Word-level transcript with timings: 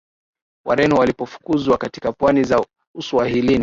Wareno 0.65 0.95
walipofukuzwa 0.95 1.77
katika 1.77 2.11
pwani 2.11 2.43
za 2.43 2.65
Uswahilini 2.95 3.59